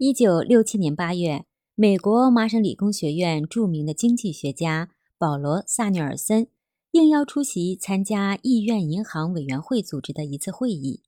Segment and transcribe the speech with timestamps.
[0.00, 1.44] 一九六七年八月，
[1.74, 6.46] 美国麻省理工学院著名的经济学家保罗·萨缪尔森
[6.92, 11.02] 应邀出席参加议院银行委员会组织的一次会议，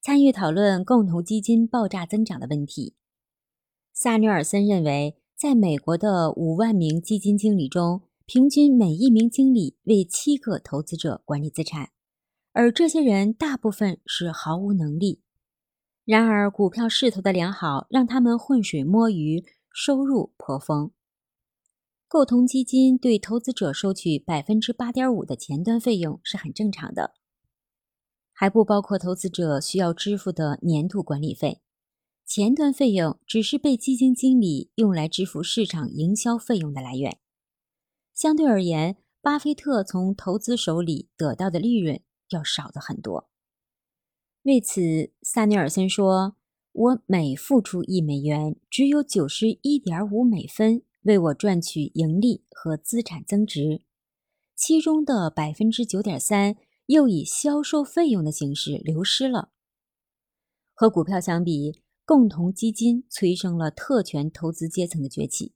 [0.00, 2.94] 参与讨论共同基金爆炸增长的问题。
[3.92, 11.90] 萨缪尔森认为，在美国的五万名基金经理中，平均每一名经理为七个投资者管理资产，
[12.52, 15.22] 而这些人大部分是毫无能力。
[16.06, 20.92] 然而，股票势头的良好让他们浑水摸鱼，收入颇丰。
[22.06, 27.14] 共同基金对投资者收取百分之八点五的前端费用是很正常的，
[28.32, 31.60] 还不包括投资者需要支付的年度管理费。
[32.24, 37.18] 前端费用只是被基金经理用来支付市场营销费用的来源。
[38.14, 43.28] 相对而言，巴菲特从投资手里得到的利润要少的很多。
[44.46, 46.36] 为此，萨尼尔森说
[46.70, 53.82] ：“我每付出一美元，只有九十一点五美分为我赚取盈利和资产增值，
[54.54, 56.54] 其中的百分之九点三
[56.86, 59.50] 又以销售费用的形式流失了。”
[60.72, 65.54] 和股票相比，共同基金催生了特权投资阶层的崛起。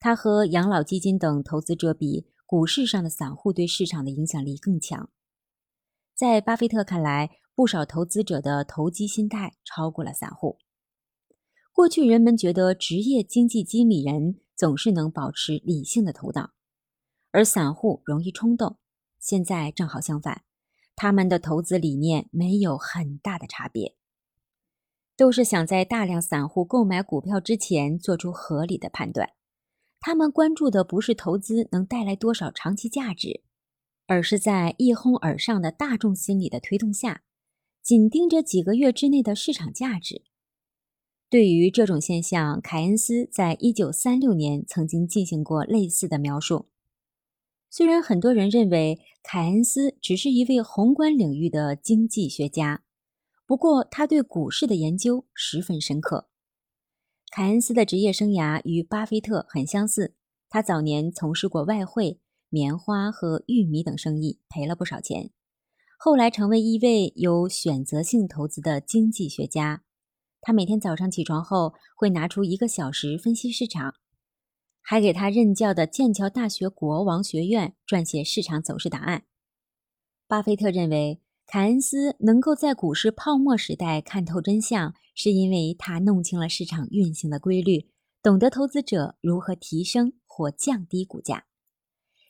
[0.00, 5.10] 它和养老基金等投资者比，股市上的散户对市场的影响力更强。
[6.14, 10.58] 在巴菲特看来，不少投资者的投机心态超过了散户。
[11.72, 16.52] 过去人们觉得职业经济经理人总是能保持理性的头脑，
[17.30, 18.78] 而散户容易冲动。
[19.18, 20.42] 现在正好相反，
[20.94, 23.96] 他们的投资理念没有很大的差别，
[25.16, 29.30] 都是想在大量散户购买股票之前做出合理的判断。
[30.00, 33.42] 他们关注的不是投资能带来多少长期价值，
[34.06, 37.22] 而是在一哄而上的大众心理的推动下。
[37.82, 40.22] 紧盯着几个月之内的市场价值。
[41.28, 46.68] 对于这种现象，凯恩斯在一九三六年曾经进行过类似的描述。
[47.70, 52.84] 虽然很多人认为凯恩斯只是一位宏观领域的经济学家，
[53.46, 56.28] 不过他对股市的研究十分深刻。
[57.30, 60.14] 凯恩斯的职业生涯与巴菲特很相似，
[60.50, 65.30] 他早年从事过外汇、棉花和玉米等生意，赔了不少钱。
[66.04, 69.84] 后来成为一位有选择性投资的经济学家，
[70.40, 73.94] 他每天早上起床后会拿出一个小时分析市场，
[74.80, 79.26] 还给他任教的剑桥大学国王学院撰写市场走势档案。
[80.26, 87.86] 巴菲特认为，凯恩斯能够在股市泡沫时代看透真相，是因为他弄清了市场运行的规律，
[88.20, 91.44] 懂得投资者如何提升或降低股价。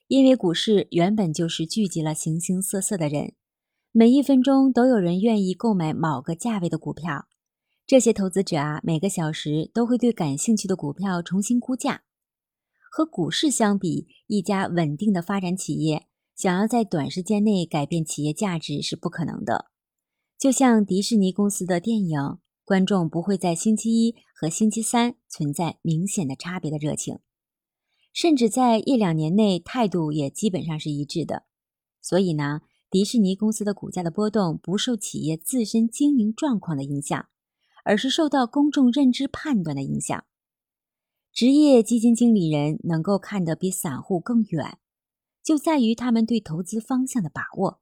[0.08, 3.32] 因为股市原本就是聚集了形形色色的人。
[3.94, 7.26] 每一分钟都有人愿意购买某个价位的股票，
[7.86, 12.02] 这些投资者啊，每个小时都会对感兴趣的股票重新估价。
[12.90, 19.66] 和股市相比，一家稳定的发展企业想要在短时间内改变企业价值是不可能的。
[20.38, 27.18] 就像迪士尼公司的电影，观众不会在星期一和星期三存在明显的差别的热情，
[28.14, 31.42] 甚至在一两年内态度也基本上是一致的。
[32.00, 32.62] 所以呢？
[32.92, 37.26] 迪士尼公司的股价的波动不受企业自身经营状况的影响，
[37.86, 40.22] 而是受到公众认知判断的影响。
[41.32, 44.76] 职业基金经理人能够看得比散户更远，
[45.42, 47.80] 就在于他们对投资方向的把握。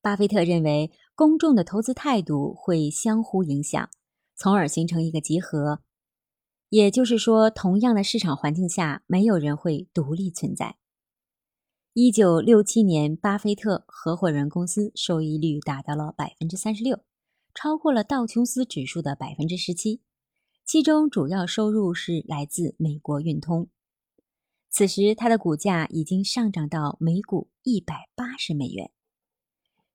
[0.00, 3.90] 巴菲特认为，公众的投资态度会相互影响，
[4.36, 5.82] 从而形成一个集合。
[6.68, 10.76] 也就是说，同样的市场环境下，没有人会独立存在。
[11.94, 17.00] 一九六七年，巴菲特合伙人公司收益率达到了百分之三十六，
[17.54, 20.00] 超过了道琼斯指数的百分之十七。
[20.64, 23.68] 其中主要收入是来自美国运通。
[24.70, 28.90] 此时，它的股价已经上涨到每股一百八十美元，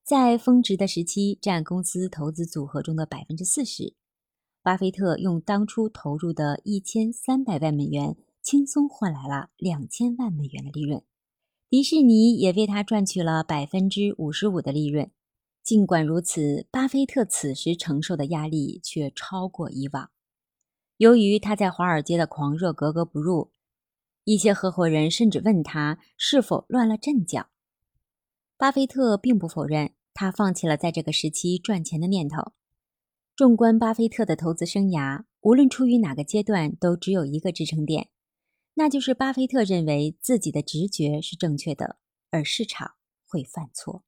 [0.04, 3.96] 在峰值的时期占公司投资组合中的百分之四十。
[4.62, 11.02] 巴菲特用当初投入的一千三百万美元，轻松换来了两千万美元的利润。
[11.70, 15.12] 迪士尼也为他赚取了百分之五十五的利润。
[15.62, 20.10] 尽管如此，巴菲特此时承受的压力却超过以往。
[20.96, 23.52] 由于他在华尔街的狂热格格不入，
[24.24, 27.48] 一些合伙人甚至问他是否乱了阵脚。
[28.56, 32.54] 巴菲特并不否认，他放弃了在这个时期赚钱的念头。
[33.36, 38.08] 纵观巴菲特的投资生涯，无论处于哪个阶段，都只有一个支撑点。
[38.80, 41.98] 那就是巴菲特认为自己的直觉是正确的，
[42.30, 42.92] 而市场
[43.26, 44.04] 会犯错。